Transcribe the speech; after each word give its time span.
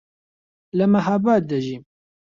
لە 0.77 0.85
مەهاباد 0.93 1.41
دەژیم. 1.51 1.83